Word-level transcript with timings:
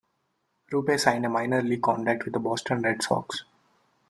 Rupe 0.71 0.99
signed 0.99 1.27
a 1.27 1.29
minor 1.29 1.61
league 1.61 1.83
contract 1.83 2.25
with 2.25 2.33
the 2.33 2.39
Boston 2.39 2.81
Red 2.81 3.03
Sox. 3.03 3.43